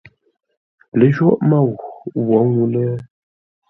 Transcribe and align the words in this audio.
Lə́jwôghʼ 0.99 1.39
môu 1.49 1.69
wǒ 2.25 2.37
ŋuu 2.51 2.67
lə. 2.73 2.83